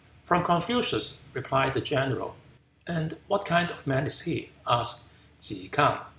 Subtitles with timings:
[0.25, 2.35] "From Confucius," replied the general.
[2.87, 5.03] "And what kind of man is he?" asked
[5.39, 5.99] Ke K'ang.